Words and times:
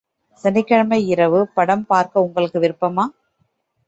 சனிக்கிழமை 0.43 0.97
இரவு 1.07 1.47
படம் 1.47 1.85
பார்க்க 1.85 2.23
உங்களுக்கு 2.23 2.59
விருப்பமா? 2.59 3.05